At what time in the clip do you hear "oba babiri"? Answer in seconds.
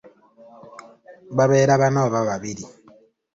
2.07-2.63